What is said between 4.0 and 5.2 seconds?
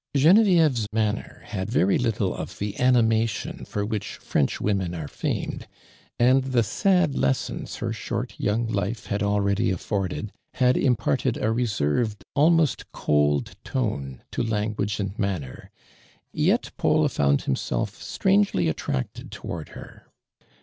French women are